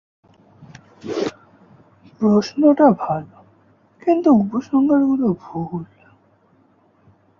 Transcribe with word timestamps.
প্রশ্নটা 2.21 2.87
ভালো, 2.99 3.37
কিন্তু 4.01 4.29
উপসংহারগুলো 4.33 5.27
ভুল। 5.43 5.83